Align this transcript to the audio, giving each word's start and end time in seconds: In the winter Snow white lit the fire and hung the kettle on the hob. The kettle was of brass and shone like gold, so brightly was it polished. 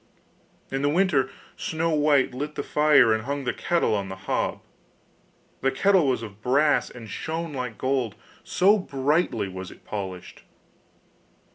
In 0.71 0.81
the 0.81 0.89
winter 0.89 1.29
Snow 1.55 1.91
white 1.91 2.33
lit 2.33 2.55
the 2.55 2.63
fire 2.63 3.13
and 3.13 3.25
hung 3.25 3.43
the 3.43 3.53
kettle 3.53 3.93
on 3.93 4.09
the 4.09 4.15
hob. 4.15 4.63
The 5.61 5.69
kettle 5.69 6.07
was 6.07 6.23
of 6.23 6.41
brass 6.41 6.89
and 6.89 7.07
shone 7.07 7.53
like 7.53 7.77
gold, 7.77 8.15
so 8.43 8.79
brightly 8.79 9.47
was 9.47 9.69
it 9.69 9.85
polished. 9.85 10.41